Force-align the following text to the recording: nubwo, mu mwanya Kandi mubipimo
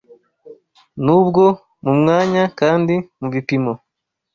nubwo, 1.03 1.43
mu 1.83 1.93
mwanya 1.99 2.43
Kandi 2.59 2.95
mubipimo 3.19 3.71